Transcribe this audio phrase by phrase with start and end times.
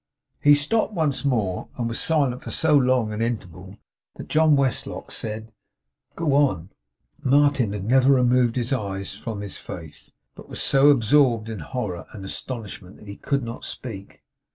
[0.39, 3.77] He stopped once more, and was silent for so long an interval
[4.15, 5.51] that John Westlock said
[6.15, 6.71] 'Go on.'
[7.23, 12.07] Martin had never removed his eyes from his face, but was so absorbed in horror
[12.13, 14.23] and astonishment that he could not speak.